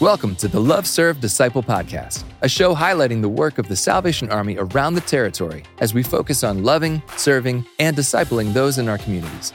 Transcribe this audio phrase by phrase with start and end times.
[0.00, 4.30] Welcome to the Love Serve Disciple Podcast, a show highlighting the work of the Salvation
[4.30, 8.96] Army around the territory as we focus on loving, serving, and discipling those in our
[8.96, 9.52] communities.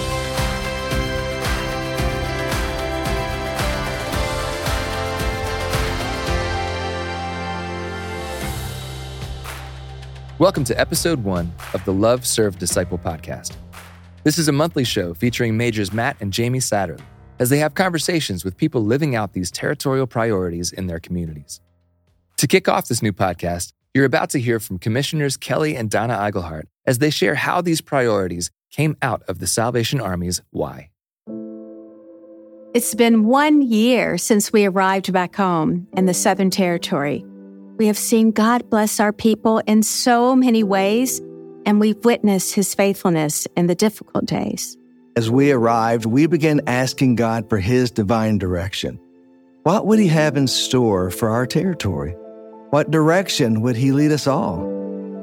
[10.38, 13.56] Welcome to episode one of the Love Serve Disciple podcast.
[14.22, 17.02] This is a monthly show featuring Majors Matt and Jamie Satterlee
[17.40, 21.60] as they have conversations with people living out these territorial priorities in their communities.
[22.36, 26.14] To kick off this new podcast, you're about to hear from Commissioners Kelly and Donna
[26.14, 30.90] Igleheart as they share how these priorities came out of the Salvation Army's why.
[32.74, 37.24] It's been one year since we arrived back home in the Southern Territory.
[37.78, 41.20] We have seen God bless our people in so many ways,
[41.64, 44.76] and we've witnessed his faithfulness in the difficult days.
[45.14, 48.98] As we arrived, we began asking God for his divine direction.
[49.62, 52.16] What would he have in store for our territory?
[52.70, 54.58] What direction would he lead us all?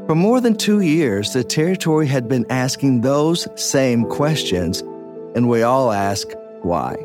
[0.08, 4.80] For more than two years, the territory had been asking those same questions,
[5.36, 6.26] and we all ask,
[6.62, 6.96] why?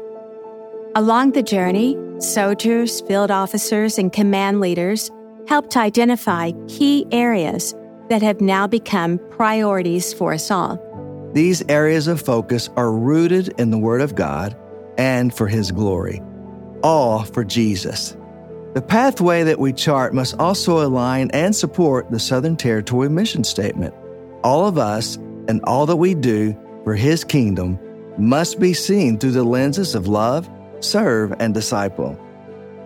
[0.95, 5.11] Along the journey, soldiers, field officers, and command leaders
[5.51, 7.75] helped identify key areas
[8.09, 10.79] that have now become priorities for us all.
[11.35, 14.57] These areas of focus are rooted in the Word of God
[14.97, 16.23] and for His glory,
[16.85, 18.17] all for Jesus.
[18.75, 23.93] The pathway that we chart must also align and support the Southern Territory mission statement.
[24.45, 25.17] All of us
[25.49, 27.77] and all that we do for His kingdom
[28.17, 30.49] must be seen through the lenses of love,
[30.79, 32.17] serve, and disciple.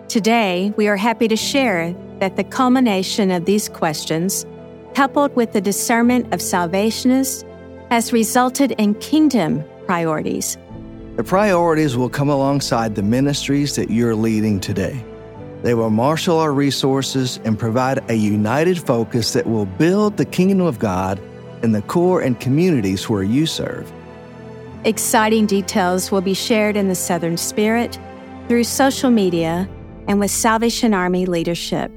[0.09, 4.47] Today, we are happy to share that the culmination of these questions,
[4.95, 7.45] coupled with the discernment of salvationists,
[7.91, 10.59] has resulted in kingdom priorities.
[11.17, 15.03] The priorities will come alongside the ministries that you're leading today.
[15.63, 20.61] They will marshal our resources and provide a united focus that will build the kingdom
[20.61, 21.19] of God
[21.63, 23.91] in the corps and communities where you serve.
[24.85, 27.99] Exciting details will be shared in the Southern Spirit
[28.49, 29.67] through social media
[30.09, 31.93] and with Salvation Army leadership.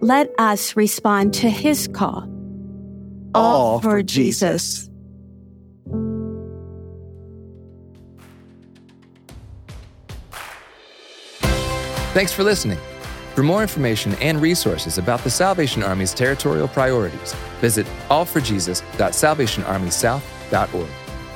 [0.00, 2.26] Let us respond to his call.
[3.34, 4.88] All, for, Jesus.
[12.14, 12.78] Thanks for listening.
[13.34, 20.88] For more information and resources about the Salvation Army's territorial priorities, visit allforjesus.salvationarmysouth.org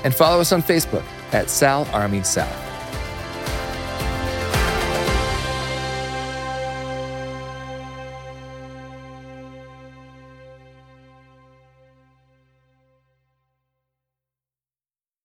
[0.05, 2.70] and follow us on Facebook at Sal Army South.